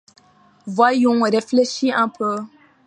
[0.65, 1.21] Voyons!
[1.21, 2.37] réfléchis un peu.